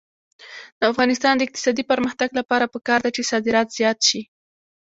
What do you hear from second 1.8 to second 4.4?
پرمختګ لپاره پکار ده چې صادرات زیات شي.